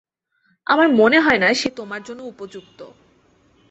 [0.67, 2.79] আমার মনে হয় না সে তোমার জন্য উপযুক্ত।